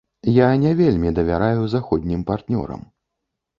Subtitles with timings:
[0.35, 2.81] Я не вельмі давяраю заходнім партнёрам.